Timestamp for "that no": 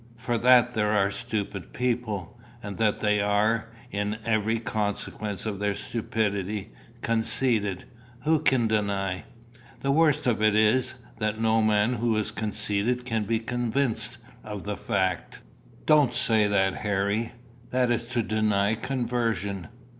11.19-11.61